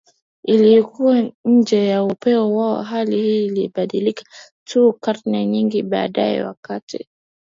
Ilikuwa 0.43 1.31
nje 1.45 1.87
ya 1.87 2.03
upeo 2.03 2.55
wao 2.55 2.81
Hali 2.81 3.21
hii 3.21 3.45
ilibadilika 3.45 4.23
tu 4.67 4.93
karne 4.93 5.45
nyingi 5.45 5.83
baadaye 5.83 6.43
wakati 6.43 7.07